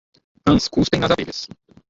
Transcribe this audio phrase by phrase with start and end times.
[0.47, 1.47] Rãs cuspem nas abelhas.